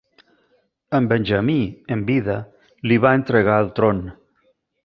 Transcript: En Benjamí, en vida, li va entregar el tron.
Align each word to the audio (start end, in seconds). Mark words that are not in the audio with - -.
En 0.99 1.09
Benjamí, 1.11 1.57
en 1.97 2.03
vida, 2.09 2.39
li 2.89 3.01
va 3.07 3.15
entregar 3.19 3.63
el 3.67 3.73
tron. 3.81 4.05